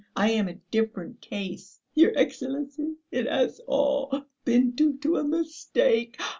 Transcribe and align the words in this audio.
I 0.15 0.31
am 0.31 0.47
a 0.47 0.55
different 0.71 1.21
case. 1.21 1.79
Your 1.93 2.11
Excellency, 2.17 2.95
it 3.11 3.27
has 3.27 3.61
all 3.67 4.23
been 4.45 4.71
due 4.71 4.97
to 4.97 5.17
a 5.17 5.23
mistake! 5.23 6.19